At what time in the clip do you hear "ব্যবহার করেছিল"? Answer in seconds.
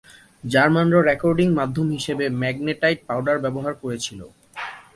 3.43-4.19